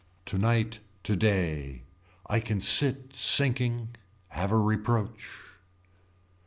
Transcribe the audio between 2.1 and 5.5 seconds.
I can sit sinking. Have a reproach.